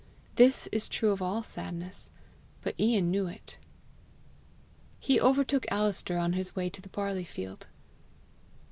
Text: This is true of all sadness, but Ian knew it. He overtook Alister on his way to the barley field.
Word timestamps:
This 0.33 0.65
is 0.71 0.89
true 0.89 1.11
of 1.11 1.21
all 1.21 1.43
sadness, 1.43 2.09
but 2.63 2.73
Ian 2.79 3.11
knew 3.11 3.27
it. 3.27 3.59
He 4.99 5.21
overtook 5.21 5.67
Alister 5.71 6.17
on 6.17 6.33
his 6.33 6.55
way 6.55 6.71
to 6.71 6.81
the 6.81 6.89
barley 6.89 7.23
field. 7.23 7.67